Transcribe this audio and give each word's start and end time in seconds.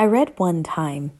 I 0.00 0.04
read 0.06 0.34
one 0.36 0.62
time 0.62 1.10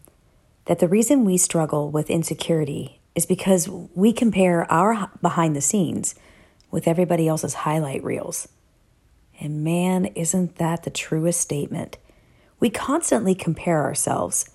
that 0.66 0.78
the 0.78 0.86
reason 0.86 1.24
we 1.24 1.36
struggle 1.36 1.90
with 1.90 2.10
insecurity 2.10 3.00
is 3.16 3.26
because 3.26 3.68
we 3.68 4.12
compare 4.12 4.70
our 4.70 5.10
behind 5.20 5.56
the 5.56 5.60
scenes 5.60 6.14
with 6.70 6.86
everybody 6.86 7.26
else's 7.26 7.54
highlight 7.54 8.04
reels. 8.04 8.46
And 9.40 9.64
man, 9.64 10.06
isn't 10.14 10.56
that 10.56 10.84
the 10.84 10.90
truest 10.90 11.40
statement? 11.40 11.98
We 12.60 12.70
constantly 12.70 13.34
compare 13.34 13.82
ourselves. 13.82 14.48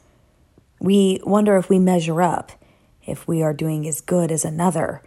We 0.79 1.19
wonder 1.25 1.57
if 1.57 1.67
we 1.67 1.77
measure 1.77 2.21
up, 2.21 2.53
if 3.05 3.27
we 3.27 3.43
are 3.43 3.53
doing 3.53 3.85
as 3.85 3.99
good 3.99 4.31
as 4.31 4.45
another. 4.45 5.03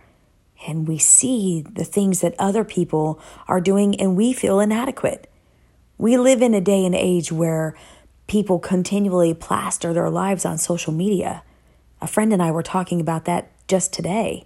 And 0.67 0.87
we 0.87 0.99
see 0.99 1.63
the 1.63 1.85
things 1.85 2.21
that 2.21 2.35
other 2.39 2.65
people 2.65 3.19
are 3.49 3.63
doing 3.63 3.99
and 3.99 4.15
we 4.15 4.35
feel 4.35 4.61
inadequate. 4.61 5.31
We 5.97 6.19
live 6.19 6.43
in 6.43 6.53
a 6.53 6.61
day 6.61 6.85
and 6.85 6.95
age 6.95 7.33
where 7.33 7.75
people 8.27 8.59
continually 8.59 9.35
plaster 9.35 9.93
their 9.93 10.11
lives 10.11 10.45
on 10.45 10.59
social 10.59 10.93
media. 10.93 11.43
A 12.01 12.07
friend 12.07 12.33
and 12.33 12.43
I 12.43 12.51
were 12.51 12.63
talking 12.63 13.01
about 13.01 13.25
that 13.25 13.51
just 13.69 13.93
today. 13.93 14.45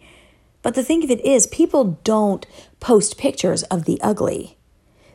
But 0.62 0.74
the 0.74 0.82
thing 0.82 1.02
of 1.02 1.10
it 1.10 1.24
is, 1.24 1.46
people 1.46 1.98
don't 2.04 2.46
post 2.80 3.16
pictures 3.16 3.62
of 3.64 3.84
the 3.84 4.00
ugly. 4.02 4.58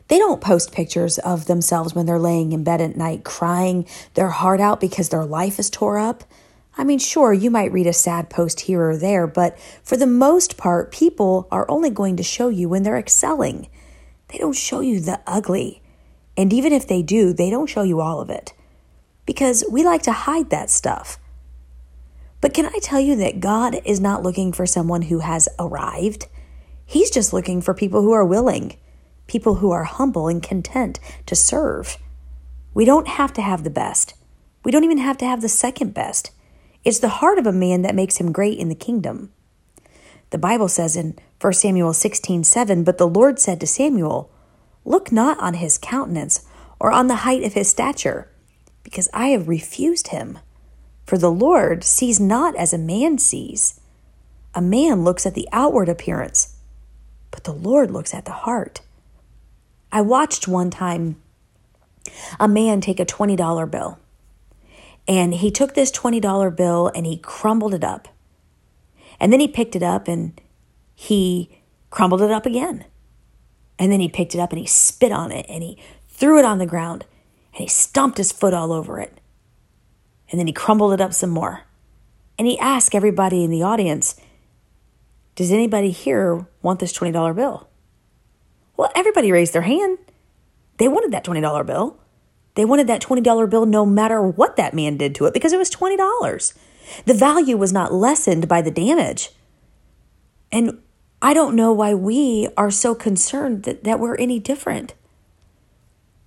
They 0.08 0.18
don't 0.18 0.40
post 0.40 0.72
pictures 0.72 1.18
of 1.18 1.46
themselves 1.46 1.94
when 1.94 2.06
they're 2.06 2.18
laying 2.18 2.52
in 2.52 2.64
bed 2.64 2.80
at 2.80 2.96
night 2.96 3.24
crying 3.24 3.86
their 4.14 4.28
heart 4.28 4.60
out 4.60 4.80
because 4.80 5.08
their 5.08 5.24
life 5.24 5.58
is 5.58 5.70
tore 5.70 5.98
up. 5.98 6.24
I 6.78 6.84
mean, 6.84 6.98
sure, 6.98 7.32
you 7.32 7.50
might 7.50 7.72
read 7.72 7.86
a 7.86 7.92
sad 7.92 8.28
post 8.28 8.60
here 8.60 8.90
or 8.90 8.96
there, 8.96 9.26
but 9.26 9.58
for 9.82 9.96
the 9.96 10.06
most 10.06 10.56
part, 10.56 10.92
people 10.92 11.48
are 11.50 11.68
only 11.70 11.90
going 11.90 12.16
to 12.18 12.22
show 12.22 12.48
you 12.48 12.68
when 12.68 12.82
they're 12.82 12.98
excelling. 12.98 13.68
They 14.28 14.38
don't 14.38 14.52
show 14.52 14.80
you 14.80 15.00
the 15.00 15.20
ugly. 15.26 15.82
And 16.36 16.52
even 16.52 16.72
if 16.72 16.86
they 16.86 17.02
do, 17.02 17.32
they 17.32 17.50
don't 17.50 17.68
show 17.68 17.82
you 17.82 18.00
all 18.00 18.20
of 18.20 18.30
it 18.30 18.52
because 19.26 19.64
we 19.70 19.84
like 19.84 20.02
to 20.02 20.12
hide 20.12 20.50
that 20.50 20.70
stuff. 20.70 21.18
But 22.40 22.54
can 22.54 22.66
I 22.66 22.78
tell 22.80 23.00
you 23.00 23.16
that 23.16 23.40
God 23.40 23.80
is 23.84 24.00
not 24.00 24.22
looking 24.22 24.52
for 24.52 24.66
someone 24.66 25.02
who 25.02 25.18
has 25.18 25.48
arrived? 25.58 26.26
He's 26.84 27.10
just 27.10 27.32
looking 27.32 27.60
for 27.60 27.74
people 27.74 28.02
who 28.02 28.12
are 28.12 28.24
willing, 28.24 28.76
people 29.26 29.56
who 29.56 29.72
are 29.72 29.84
humble 29.84 30.28
and 30.28 30.42
content 30.42 31.00
to 31.26 31.34
serve. 31.34 31.98
We 32.72 32.84
don't 32.84 33.08
have 33.08 33.32
to 33.34 33.42
have 33.42 33.64
the 33.64 33.70
best. 33.70 34.14
We 34.62 34.70
don't 34.70 34.84
even 34.84 34.98
have 34.98 35.18
to 35.18 35.24
have 35.24 35.40
the 35.40 35.48
second 35.48 35.94
best. 35.94 36.30
It's 36.84 37.00
the 37.00 37.08
heart 37.08 37.38
of 37.38 37.46
a 37.46 37.52
man 37.52 37.82
that 37.82 37.94
makes 37.94 38.18
him 38.18 38.30
great 38.30 38.58
in 38.58 38.68
the 38.68 38.74
kingdom. 38.74 39.32
The 40.30 40.38
Bible 40.38 40.68
says 40.68 40.94
in 40.94 41.16
1 41.40 41.52
Samuel 41.54 41.92
16 41.92 42.44
7, 42.44 42.84
But 42.84 42.98
the 42.98 43.08
Lord 43.08 43.38
said 43.38 43.60
to 43.60 43.66
Samuel, 43.66 44.30
Look 44.86 45.10
not 45.10 45.38
on 45.40 45.54
his 45.54 45.78
countenance 45.78 46.46
or 46.78 46.92
on 46.92 47.08
the 47.08 47.16
height 47.26 47.42
of 47.42 47.54
his 47.54 47.68
stature, 47.68 48.30
because 48.84 49.08
I 49.12 49.28
have 49.28 49.48
refused 49.48 50.08
him. 50.08 50.38
For 51.04 51.18
the 51.18 51.30
Lord 51.30 51.82
sees 51.82 52.20
not 52.20 52.54
as 52.54 52.72
a 52.72 52.78
man 52.78 53.18
sees. 53.18 53.80
A 54.54 54.62
man 54.62 55.02
looks 55.02 55.26
at 55.26 55.34
the 55.34 55.48
outward 55.50 55.88
appearance, 55.88 56.54
but 57.32 57.42
the 57.42 57.52
Lord 57.52 57.90
looks 57.90 58.14
at 58.14 58.26
the 58.26 58.32
heart. 58.32 58.80
I 59.90 60.02
watched 60.02 60.46
one 60.46 60.70
time 60.70 61.20
a 62.38 62.46
man 62.46 62.80
take 62.80 63.00
a 63.00 63.04
$20 63.04 63.68
bill, 63.68 63.98
and 65.08 65.34
he 65.34 65.50
took 65.50 65.74
this 65.74 65.90
$20 65.90 66.56
bill 66.56 66.92
and 66.94 67.06
he 67.06 67.16
crumbled 67.16 67.74
it 67.74 67.82
up. 67.82 68.06
And 69.18 69.32
then 69.32 69.40
he 69.40 69.48
picked 69.48 69.74
it 69.74 69.82
up 69.82 70.06
and 70.06 70.40
he 70.94 71.58
crumbled 71.90 72.22
it 72.22 72.30
up 72.30 72.46
again. 72.46 72.84
And 73.78 73.92
then 73.92 74.00
he 74.00 74.08
picked 74.08 74.34
it 74.34 74.40
up 74.40 74.52
and 74.52 74.58
he 74.58 74.66
spit 74.66 75.12
on 75.12 75.30
it 75.32 75.46
and 75.48 75.62
he 75.62 75.78
threw 76.08 76.38
it 76.38 76.44
on 76.44 76.58
the 76.58 76.66
ground 76.66 77.04
and 77.52 77.62
he 77.62 77.68
stomped 77.68 78.18
his 78.18 78.32
foot 78.32 78.54
all 78.54 78.72
over 78.72 78.98
it. 78.98 79.20
And 80.30 80.40
then 80.40 80.46
he 80.46 80.52
crumbled 80.52 80.92
it 80.92 81.00
up 81.00 81.12
some 81.12 81.30
more. 81.30 81.62
And 82.38 82.46
he 82.46 82.58
asked 82.58 82.94
everybody 82.94 83.44
in 83.44 83.50
the 83.50 83.62
audience, 83.62 84.20
Does 85.34 85.52
anybody 85.52 85.90
here 85.90 86.46
want 86.62 86.80
this 86.80 86.92
$20 86.92 87.34
bill? 87.34 87.68
Well, 88.76 88.90
everybody 88.94 89.32
raised 89.32 89.52
their 89.52 89.62
hand. 89.62 89.98
They 90.78 90.88
wanted 90.88 91.12
that 91.12 91.24
$20 91.24 91.66
bill. 91.66 91.98
They 92.54 92.64
wanted 92.64 92.86
that 92.88 93.02
$20 93.02 93.50
bill 93.50 93.66
no 93.66 93.86
matter 93.86 94.20
what 94.22 94.56
that 94.56 94.74
man 94.74 94.96
did 94.96 95.14
to 95.16 95.26
it 95.26 95.34
because 95.34 95.52
it 95.52 95.58
was 95.58 95.70
$20. 95.70 96.54
The 97.04 97.14
value 97.14 97.56
was 97.56 97.72
not 97.72 97.92
lessened 97.92 98.48
by 98.48 98.62
the 98.62 98.70
damage. 98.70 99.30
And 100.52 100.80
I 101.20 101.34
don't 101.34 101.56
know 101.56 101.72
why 101.72 101.94
we 101.94 102.48
are 102.56 102.70
so 102.70 102.94
concerned 102.94 103.64
that, 103.64 103.84
that 103.84 103.98
we're 103.98 104.16
any 104.16 104.38
different. 104.38 104.94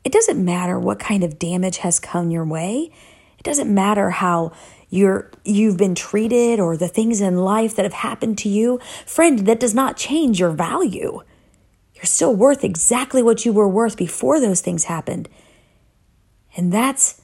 It 0.03 0.11
doesn't 0.11 0.43
matter 0.43 0.79
what 0.79 0.99
kind 0.99 1.23
of 1.23 1.39
damage 1.39 1.77
has 1.77 1.99
come 1.99 2.31
your 2.31 2.45
way. 2.45 2.91
It 3.37 3.43
doesn't 3.43 3.73
matter 3.73 4.09
how 4.09 4.51
you're 4.89 5.31
you've 5.45 5.77
been 5.77 5.95
treated 5.95 6.59
or 6.59 6.75
the 6.75 6.87
things 6.87 7.21
in 7.21 7.37
life 7.37 7.75
that 7.75 7.85
have 7.85 7.93
happened 7.93 8.37
to 8.39 8.49
you. 8.49 8.79
Friend, 9.05 9.39
that 9.39 9.59
does 9.59 9.75
not 9.75 9.97
change 9.97 10.39
your 10.39 10.51
value. 10.51 11.21
You're 11.93 12.05
still 12.05 12.35
worth 12.35 12.63
exactly 12.63 13.21
what 13.21 13.45
you 13.45 13.53
were 13.53 13.67
worth 13.67 13.97
before 13.97 14.39
those 14.39 14.61
things 14.61 14.85
happened. 14.85 15.29
And 16.55 16.71
that's 16.71 17.21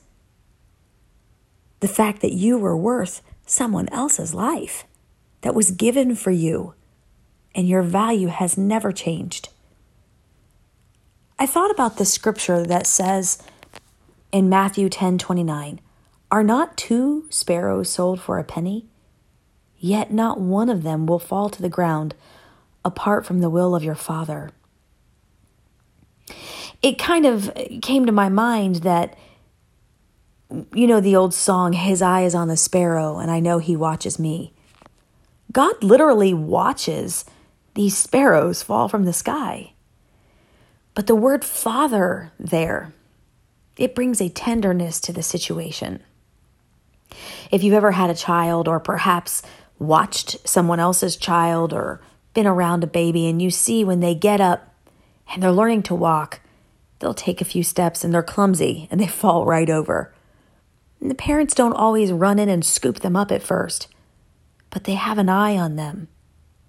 the 1.80 1.88
fact 1.88 2.22
that 2.22 2.34
you 2.34 2.58
were 2.58 2.78
worth 2.78 3.22
someone 3.46 3.90
else's 3.90 4.34
life 4.34 4.86
that 5.42 5.56
was 5.56 5.72
given 5.72 6.16
for 6.16 6.32
you, 6.32 6.74
and 7.56 7.68
your 7.68 7.82
value 7.82 8.28
has 8.28 8.58
never 8.58 8.92
changed. 8.92 9.50
I 11.40 11.48
thought 11.48 11.72
about 11.72 11.98
the 11.98 12.06
scripture 12.06 12.66
that 12.66 12.86
says 12.86 13.42
in 14.32 14.50
Matthew 14.50 14.90
10 14.90 15.18
29, 15.18 15.80
Are 16.30 16.44
not 16.44 16.78
two 16.78 17.26
sparrows 17.30 17.90
sold 17.90 18.20
for 18.22 18.38
a 18.38 18.44
penny? 18.44 18.86
Yet 19.78 20.12
not 20.12 20.40
one 20.40 20.70
of 20.70 20.84
them 20.84 21.06
will 21.06 21.20
fall 21.20 21.50
to 21.50 21.62
the 21.62 21.70
ground 21.70 22.14
apart 22.84 23.26
from 23.26 23.40
the 23.40 23.50
will 23.50 23.76
of 23.76 23.84
your 23.84 23.96
Father. 23.96 24.52
It 26.82 27.00
kind 27.00 27.26
of 27.26 27.52
came 27.82 28.06
to 28.06 28.12
my 28.12 28.30
mind 28.30 28.78
that, 28.78 29.18
you 30.74 30.88
know, 30.88 31.00
the 31.00 31.16
old 31.16 31.34
song, 31.34 31.74
His 31.74 32.02
eye 32.02 32.22
is 32.22 32.36
on 32.36 32.48
the 32.48 32.58
sparrow, 32.58 33.18
and 33.18 33.32
I 33.32 33.40
know 33.40 33.58
He 33.60 33.76
watches 33.76 34.20
me. 34.20 34.54
God 35.52 35.84
literally 35.84 36.34
watches 36.34 37.26
these 37.76 37.98
sparrows 37.98 38.64
fall 38.64 38.88
from 38.88 39.04
the 39.04 39.14
sky. 39.14 39.74
But 40.94 41.08
the 41.08 41.16
word 41.16 41.44
father 41.44 42.32
there, 42.40 42.94
it 43.78 43.94
brings 43.94 44.22
a 44.22 44.30
tenderness 44.30 45.00
to 45.02 45.14
the 45.14 45.22
situation. 45.22 46.02
If 47.52 47.64
you've 47.64 47.74
ever 47.74 47.92
had 47.92 48.10
a 48.10 48.16
child 48.16 48.68
or 48.68 48.80
perhaps 48.80 49.44
watched 49.78 50.48
someone 50.48 50.80
else's 50.80 51.18
child 51.18 51.74
or 51.74 52.02
been 52.34 52.48
around 52.48 52.84
a 52.84 52.88
baby 52.88 53.28
and 53.28 53.42
you 53.42 53.52
see 53.52 53.84
when 53.84 54.00
they 54.00 54.16
get 54.16 54.40
up 54.40 54.74
and 55.34 55.44
they're 55.44 55.52
learning 55.52 55.84
to 55.84 55.96
walk, 55.96 56.40
they'll 57.00 57.14
take 57.14 57.42
a 57.42 57.46
few 57.46 57.62
steps 57.62 58.06
and 58.06 58.14
they're 58.14 58.24
clumsy 58.24 58.88
and 58.90 59.02
they 59.02 59.08
fall 59.22 59.46
right 59.46 59.70
over. 59.70 60.14
And 61.02 61.12
the 61.12 61.16
parents 61.16 61.54
don't 61.54 61.74
always 61.74 62.12
run 62.14 62.40
in 62.40 62.48
and 62.48 62.64
scoop 62.64 63.02
them 63.02 63.18
up 63.18 63.34
at 63.34 63.44
first, 63.44 63.90
but 64.70 64.86
they 64.86 64.96
have 64.96 65.18
an 65.18 65.28
eye 65.28 65.58
on 65.58 65.76
them. 65.76 66.08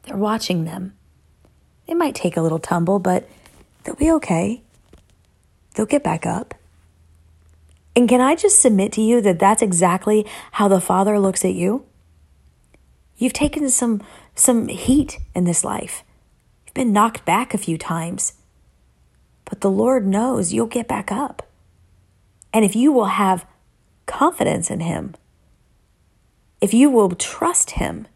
They're 0.06 0.16
watching 0.16 0.64
them. 0.64 0.94
They 1.86 1.94
might 1.94 2.14
take 2.14 2.36
a 2.36 2.42
little 2.42 2.58
tumble, 2.58 2.98
but 2.98 3.28
they'll 3.84 3.94
be 3.94 4.10
okay. 4.12 4.62
They'll 5.74 5.86
get 5.86 6.02
back 6.02 6.24
up. 6.24 6.54
And 7.94 8.08
can 8.08 8.20
I 8.20 8.34
just 8.34 8.60
submit 8.60 8.92
to 8.92 9.00
you 9.00 9.20
that 9.22 9.38
that's 9.38 9.62
exactly 9.62 10.26
how 10.52 10.68
the 10.68 10.80
Father 10.80 11.18
looks 11.18 11.44
at 11.44 11.54
you? 11.54 11.84
You've 13.16 13.32
taken 13.32 13.68
some 13.70 14.02
some 14.34 14.68
heat 14.68 15.18
in 15.34 15.44
this 15.44 15.64
life. 15.64 16.04
You've 16.66 16.74
been 16.74 16.92
knocked 16.92 17.24
back 17.24 17.54
a 17.54 17.58
few 17.58 17.78
times. 17.78 18.34
But 19.46 19.62
the 19.62 19.70
Lord 19.70 20.06
knows 20.06 20.52
you'll 20.52 20.66
get 20.66 20.86
back 20.86 21.10
up. 21.10 21.48
And 22.52 22.64
if 22.64 22.76
you 22.76 22.92
will 22.92 23.06
have 23.06 23.46
confidence 24.04 24.70
in 24.70 24.80
him, 24.80 25.14
if 26.60 26.74
you 26.74 26.90
will 26.90 27.10
trust 27.10 27.72
him, 27.72 28.06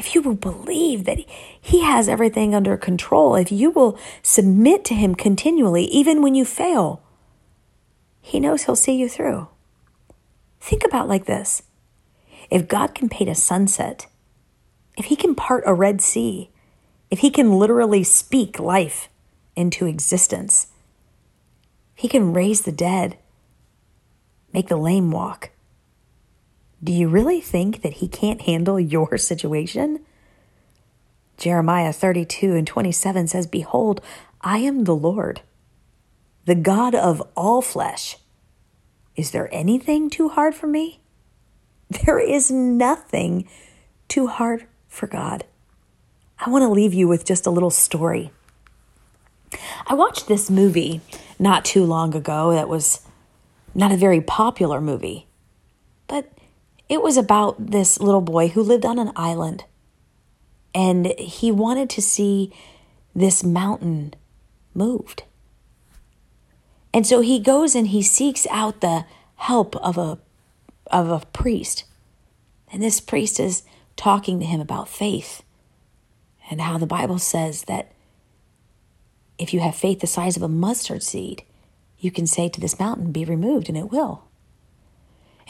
if 0.00 0.14
you 0.14 0.22
will 0.22 0.34
believe 0.34 1.04
that 1.04 1.18
He 1.60 1.82
has 1.82 2.08
everything 2.08 2.54
under 2.54 2.78
control, 2.78 3.36
if 3.36 3.52
you 3.52 3.70
will 3.70 3.98
submit 4.22 4.82
to 4.86 4.94
Him 4.94 5.14
continually, 5.14 5.84
even 5.84 6.22
when 6.22 6.34
you 6.34 6.46
fail, 6.46 7.02
He 8.22 8.40
knows 8.40 8.62
He'll 8.62 8.76
see 8.76 8.96
you 8.96 9.10
through. 9.10 9.48
Think 10.58 10.84
about 10.84 11.06
like 11.06 11.26
this 11.26 11.62
if 12.50 12.66
God 12.66 12.94
can 12.94 13.10
paint 13.10 13.28
a 13.28 13.34
sunset, 13.34 14.06
if 14.96 15.04
He 15.04 15.16
can 15.16 15.34
part 15.34 15.62
a 15.66 15.74
Red 15.74 16.00
Sea, 16.00 16.48
if 17.10 17.18
He 17.18 17.30
can 17.30 17.58
literally 17.58 18.02
speak 18.02 18.58
life 18.58 19.10
into 19.54 19.84
existence, 19.84 20.68
He 21.94 22.08
can 22.08 22.32
raise 22.32 22.62
the 22.62 22.72
dead, 22.72 23.18
make 24.50 24.68
the 24.68 24.78
lame 24.78 25.10
walk 25.10 25.50
do 26.82 26.92
you 26.92 27.08
really 27.08 27.40
think 27.40 27.82
that 27.82 27.94
he 27.94 28.08
can't 28.08 28.42
handle 28.42 28.80
your 28.80 29.16
situation? 29.30 30.04
Jeremiah 31.36 31.92
32 31.92 32.54
and 32.54 32.66
27 32.66 33.26
says, 33.28 33.46
Behold, 33.46 34.00
I 34.42 34.58
am 34.58 34.84
the 34.84 34.94
Lord, 34.94 35.42
the 36.44 36.54
God 36.54 36.94
of 36.94 37.22
all 37.36 37.62
flesh. 37.62 38.18
Is 39.16 39.30
there 39.30 39.52
anything 39.52 40.10
too 40.10 40.28
hard 40.30 40.54
for 40.54 40.66
me? 40.66 41.00
There 42.06 42.20
is 42.20 42.52
nothing 42.52 43.48
too 44.06 44.28
hard 44.28 44.66
for 44.86 45.08
God. 45.08 45.44
I 46.38 46.48
want 46.48 46.62
to 46.62 46.68
leave 46.68 46.94
you 46.94 47.08
with 47.08 47.24
just 47.24 47.46
a 47.46 47.50
little 47.50 47.70
story. 47.70 48.30
I 49.86 49.94
watched 49.94 50.28
this 50.28 50.50
movie 50.50 51.00
not 51.38 51.64
too 51.64 51.84
long 51.84 52.14
ago 52.14 52.52
that 52.52 52.68
was 52.68 53.00
not 53.74 53.90
a 53.90 53.96
very 53.96 54.20
popular 54.20 54.80
movie, 54.80 55.26
it 56.90 57.00
was 57.00 57.16
about 57.16 57.70
this 57.70 58.00
little 58.00 58.20
boy 58.20 58.48
who 58.48 58.62
lived 58.62 58.84
on 58.84 58.98
an 58.98 59.12
island 59.14 59.64
and 60.74 61.06
he 61.18 61.52
wanted 61.52 61.88
to 61.90 62.02
see 62.02 62.52
this 63.14 63.44
mountain 63.44 64.12
moved. 64.74 65.22
And 66.92 67.06
so 67.06 67.20
he 67.20 67.38
goes 67.38 67.76
and 67.76 67.86
he 67.86 68.02
seeks 68.02 68.44
out 68.50 68.80
the 68.80 69.06
help 69.36 69.76
of 69.76 69.96
a 69.96 70.18
of 70.88 71.08
a 71.08 71.24
priest. 71.26 71.84
And 72.72 72.82
this 72.82 73.00
priest 73.00 73.38
is 73.38 73.62
talking 73.94 74.40
to 74.40 74.46
him 74.46 74.60
about 74.60 74.88
faith 74.88 75.44
and 76.50 76.60
how 76.60 76.76
the 76.76 76.86
Bible 76.86 77.20
says 77.20 77.62
that 77.64 77.92
if 79.38 79.54
you 79.54 79.60
have 79.60 79.76
faith 79.76 80.00
the 80.00 80.08
size 80.08 80.36
of 80.36 80.42
a 80.42 80.48
mustard 80.48 81.04
seed, 81.04 81.44
you 82.00 82.10
can 82.10 82.26
say 82.26 82.48
to 82.48 82.60
this 82.60 82.80
mountain, 82.80 83.12
Be 83.12 83.24
removed, 83.24 83.68
and 83.68 83.78
it 83.78 83.92
will. 83.92 84.24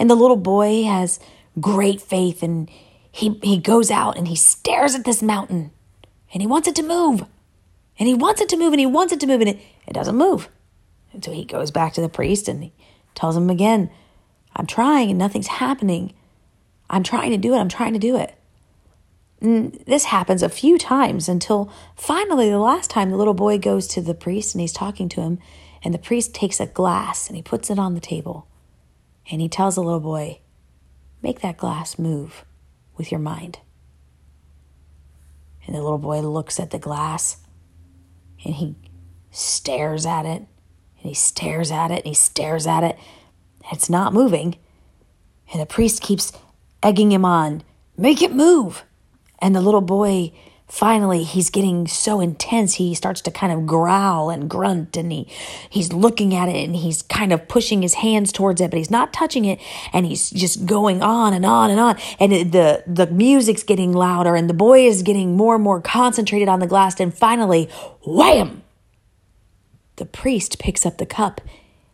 And 0.00 0.08
the 0.08 0.14
little 0.16 0.38
boy 0.38 0.84
has 0.84 1.20
great 1.60 2.00
faith 2.00 2.42
and 2.42 2.70
he, 3.12 3.38
he 3.42 3.58
goes 3.58 3.90
out 3.90 4.16
and 4.16 4.26
he 4.26 4.34
stares 4.34 4.94
at 4.94 5.04
this 5.04 5.22
mountain 5.22 5.72
and 6.32 6.40
he 6.40 6.46
wants 6.46 6.66
it 6.66 6.74
to 6.76 6.82
move. 6.82 7.26
And 7.98 8.08
he 8.08 8.14
wants 8.14 8.40
it 8.40 8.48
to 8.48 8.56
move 8.56 8.72
and 8.72 8.80
he 8.80 8.86
wants 8.86 9.12
it 9.12 9.20
to 9.20 9.26
move 9.26 9.42
and 9.42 9.50
it, 9.50 9.58
it 9.86 9.92
doesn't 9.92 10.16
move. 10.16 10.48
And 11.12 11.22
so 11.22 11.32
he 11.32 11.44
goes 11.44 11.70
back 11.70 11.92
to 11.92 12.00
the 12.00 12.08
priest 12.08 12.48
and 12.48 12.64
he 12.64 12.72
tells 13.14 13.36
him 13.36 13.50
again, 13.50 13.90
I'm 14.56 14.66
trying 14.66 15.10
and 15.10 15.18
nothing's 15.18 15.48
happening. 15.48 16.14
I'm 16.88 17.02
trying 17.02 17.32
to 17.32 17.36
do 17.36 17.52
it. 17.52 17.58
I'm 17.58 17.68
trying 17.68 17.92
to 17.92 17.98
do 17.98 18.16
it. 18.16 18.34
And 19.42 19.84
this 19.86 20.04
happens 20.04 20.42
a 20.42 20.48
few 20.48 20.78
times 20.78 21.28
until 21.28 21.70
finally, 21.94 22.48
the 22.48 22.58
last 22.58 22.88
time, 22.88 23.10
the 23.10 23.16
little 23.18 23.34
boy 23.34 23.58
goes 23.58 23.86
to 23.88 24.00
the 24.00 24.14
priest 24.14 24.54
and 24.54 24.62
he's 24.62 24.72
talking 24.72 25.10
to 25.10 25.20
him. 25.20 25.38
And 25.82 25.92
the 25.92 25.98
priest 25.98 26.34
takes 26.34 26.58
a 26.58 26.66
glass 26.66 27.28
and 27.28 27.36
he 27.36 27.42
puts 27.42 27.68
it 27.68 27.78
on 27.78 27.94
the 27.94 28.00
table. 28.00 28.46
And 29.30 29.40
he 29.40 29.48
tells 29.48 29.74
the 29.74 29.82
little 29.82 30.00
boy, 30.00 30.40
Make 31.22 31.40
that 31.40 31.58
glass 31.58 31.98
move 31.98 32.44
with 32.96 33.10
your 33.10 33.20
mind. 33.20 33.58
And 35.66 35.74
the 35.74 35.82
little 35.82 35.98
boy 35.98 36.20
looks 36.20 36.58
at 36.58 36.70
the 36.70 36.78
glass 36.78 37.38
and 38.44 38.54
he 38.54 38.76
stares 39.30 40.06
at 40.06 40.24
it 40.24 40.38
and 40.38 40.48
he 41.02 41.14
stares 41.14 41.70
at 41.70 41.90
it 41.90 41.98
and 41.98 42.06
he 42.06 42.14
stares 42.14 42.66
at 42.66 42.82
it. 42.82 42.98
It's 43.70 43.90
not 43.90 44.14
moving. 44.14 44.56
And 45.52 45.60
the 45.60 45.66
priest 45.66 46.00
keeps 46.00 46.32
egging 46.82 47.12
him 47.12 47.24
on, 47.24 47.62
make 47.96 48.22
it 48.22 48.32
move. 48.32 48.84
And 49.38 49.54
the 49.54 49.60
little 49.60 49.80
boy 49.80 50.32
finally 50.70 51.24
he's 51.24 51.50
getting 51.50 51.86
so 51.86 52.20
intense 52.20 52.74
he 52.74 52.94
starts 52.94 53.20
to 53.20 53.30
kind 53.30 53.52
of 53.52 53.66
growl 53.66 54.30
and 54.30 54.48
grunt 54.48 54.96
and 54.96 55.10
he 55.10 55.26
he's 55.68 55.92
looking 55.92 56.34
at 56.34 56.48
it 56.48 56.64
and 56.64 56.76
he's 56.76 57.02
kind 57.02 57.32
of 57.32 57.48
pushing 57.48 57.82
his 57.82 57.94
hands 57.94 58.30
towards 58.30 58.60
it 58.60 58.70
but 58.70 58.78
he's 58.78 58.90
not 58.90 59.12
touching 59.12 59.44
it 59.44 59.58
and 59.92 60.06
he's 60.06 60.30
just 60.30 60.66
going 60.66 61.02
on 61.02 61.32
and 61.32 61.44
on 61.44 61.70
and 61.70 61.80
on 61.80 61.98
and 62.18 62.52
the 62.52 62.82
the 62.86 63.06
music's 63.08 63.62
getting 63.62 63.92
louder 63.92 64.36
and 64.36 64.48
the 64.48 64.54
boy 64.54 64.86
is 64.86 65.02
getting 65.02 65.36
more 65.36 65.56
and 65.56 65.64
more 65.64 65.80
concentrated 65.80 66.48
on 66.48 66.60
the 66.60 66.66
glass 66.66 67.00
and 67.00 67.12
finally 67.12 67.68
wham 68.06 68.62
the 70.00 70.06
priest 70.06 70.58
picks 70.58 70.86
up 70.86 70.96
the 70.96 71.04
cup 71.04 71.42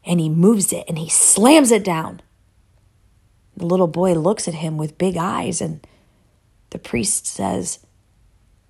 and 0.05 0.21
he 0.21 0.29
moves 0.29 0.73
it 0.73 0.85
and 0.89 0.97
he 0.97 1.09
slams 1.09 1.73
it 1.73 1.83
down. 1.83 2.23
The 3.57 3.67
little 3.67 3.89
boy 3.89 4.15
looks 4.15 4.47
at 4.47 4.55
him 4.55 4.79
with 4.79 4.97
big 4.97 5.17
eyes 5.17 5.61
and 5.61 5.85
the 6.71 6.79
priest 6.79 7.27
says, 7.27 7.81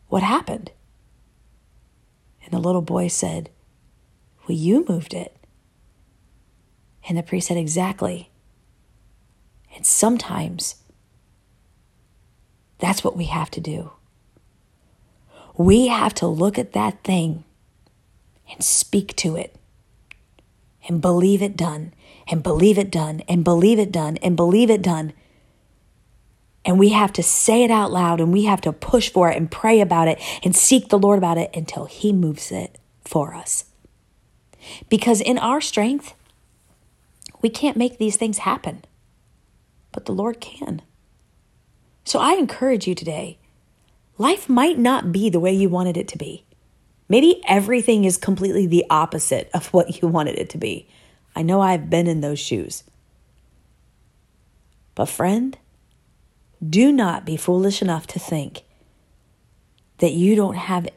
What 0.08 0.22
happened? 0.22 0.70
And 2.44 2.52
the 2.52 2.58
little 2.58 2.82
boy 2.82 3.08
said, 3.08 3.50
Well, 4.46 4.56
you 4.56 4.84
moved 4.88 5.14
it. 5.14 5.36
And 7.08 7.18
the 7.18 7.22
priest 7.22 7.48
said, 7.48 7.56
Exactly. 7.56 8.30
And 9.74 9.84
sometimes 9.84 10.76
that's 12.78 13.02
what 13.02 13.16
we 13.16 13.24
have 13.24 13.50
to 13.52 13.60
do. 13.60 13.92
We 15.56 15.88
have 15.88 16.14
to 16.14 16.26
look 16.26 16.58
at 16.58 16.72
that 16.72 17.02
thing 17.02 17.44
and 18.50 18.62
speak 18.62 19.16
to 19.16 19.36
it 19.36 19.56
and 20.88 21.00
believe 21.00 21.42
it 21.42 21.56
done 21.56 21.94
and 22.28 22.42
believe 22.42 22.78
it 22.78 22.90
done 22.90 23.22
and 23.28 23.44
believe 23.44 23.78
it 23.78 23.90
done 23.90 24.16
and 24.18 24.36
believe 24.36 24.70
it 24.70 24.82
done. 24.82 25.08
And 25.08 25.12
we 26.78 26.90
have 26.90 27.12
to 27.14 27.22
say 27.22 27.62
it 27.62 27.70
out 27.70 27.92
loud 27.92 28.20
and 28.20 28.32
we 28.32 28.44
have 28.44 28.60
to 28.62 28.72
push 28.72 29.08
for 29.08 29.30
it 29.30 29.36
and 29.36 29.50
pray 29.50 29.80
about 29.80 30.08
it 30.08 30.20
and 30.42 30.54
seek 30.54 30.88
the 30.88 30.98
Lord 30.98 31.18
about 31.18 31.38
it 31.38 31.50
until 31.54 31.86
He 31.86 32.12
moves 32.12 32.50
it 32.50 32.78
for 33.04 33.34
us. 33.34 33.64
Because 34.88 35.20
in 35.20 35.38
our 35.38 35.60
strength, 35.60 36.14
we 37.40 37.48
can't 37.48 37.76
make 37.76 37.98
these 37.98 38.16
things 38.16 38.38
happen, 38.38 38.84
but 39.92 40.06
the 40.06 40.12
Lord 40.12 40.40
can. 40.40 40.82
So 42.04 42.18
I 42.18 42.32
encourage 42.32 42.86
you 42.86 42.94
today 42.94 43.38
life 44.18 44.48
might 44.48 44.78
not 44.78 45.12
be 45.12 45.30
the 45.30 45.40
way 45.40 45.52
you 45.52 45.68
wanted 45.68 45.96
it 45.96 46.08
to 46.08 46.18
be. 46.18 46.44
Maybe 47.08 47.40
everything 47.46 48.04
is 48.04 48.16
completely 48.16 48.66
the 48.66 48.84
opposite 48.90 49.50
of 49.54 49.66
what 49.72 50.00
you 50.02 50.08
wanted 50.08 50.36
it 50.38 50.50
to 50.50 50.58
be. 50.58 50.88
I 51.36 51.42
know 51.42 51.60
I've 51.60 51.90
been 51.90 52.06
in 52.06 52.20
those 52.20 52.40
shoes. 52.40 52.82
But, 54.94 55.06
friend, 55.06 55.56
do 56.66 56.92
not 56.92 57.24
be 57.24 57.36
foolish 57.36 57.82
enough 57.82 58.06
to 58.08 58.18
think 58.18 58.62
that 59.98 60.12
you 60.12 60.34
don't 60.34 60.56
have 60.56 60.88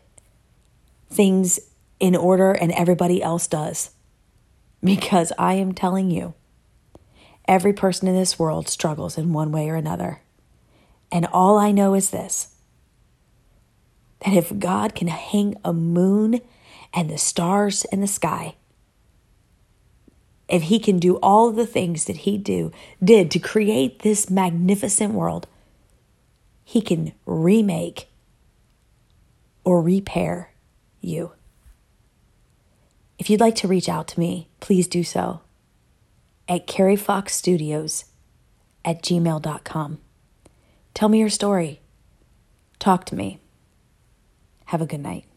things 1.10 1.60
in 2.00 2.16
order 2.16 2.52
and 2.52 2.72
everybody 2.72 3.22
else 3.22 3.48
does. 3.48 3.92
Because 4.84 5.34
I 5.38 5.56
am 5.56 5.74
telling 5.74 6.10
you, 6.10 6.34
every 7.48 7.74
person 7.74 8.08
in 8.08 8.16
this 8.16 8.40
world 8.40 8.70
struggles 8.70 9.18
in 9.18 9.34
one 9.34 9.52
way 9.52 9.70
or 9.70 9.76
another. 9.76 10.22
And 11.12 11.26
all 11.26 11.58
I 11.58 11.72
know 11.72 11.94
is 11.96 12.12
this 12.12 12.56
that 14.26 14.34
if 14.34 14.60
God 14.60 14.96
can 14.96 15.08
hang 15.08 15.56
a 15.64 15.72
moon 15.72 16.42
and 16.94 17.10
the 17.10 17.18
stars 17.18 17.86
in 17.86 18.02
the 18.02 18.08
sky, 18.08 18.56
if 20.50 20.64
he 20.64 20.80
can 20.80 20.98
do 20.98 21.18
all 21.18 21.52
the 21.52 21.68
things 21.68 22.06
that 22.06 22.18
he 22.18 22.38
do 22.38 22.72
did 23.04 23.30
to 23.32 23.40
create 23.40 24.00
this 24.00 24.30
magnificent 24.30 25.14
world, 25.14 25.48
he 26.64 26.82
can 26.82 27.14
remake 27.26 28.08
or 29.64 29.82
repair 29.82 30.52
you. 31.02 31.32
If 33.20 33.30
you'd 33.30 33.40
like 33.40 33.56
to 33.56 33.68
reach 33.68 33.90
out 33.90 34.08
to 34.10 34.20
me, 34.20 34.48
please 34.60 34.88
do 34.88 35.04
so 35.04 35.42
at 36.48 36.66
Carrie 36.66 36.96
Fox 36.96 37.36
Studios 37.36 38.06
at 38.84 39.04
gmail.com. 39.04 40.00
Tell 40.94 41.10
me 41.10 41.20
your 41.20 41.30
story. 41.30 41.80
Talk 42.80 43.06
to 43.06 43.16
me. 43.16 43.40
Have 44.66 44.82
a 44.82 44.88
good 44.88 45.02
night. 45.02 45.29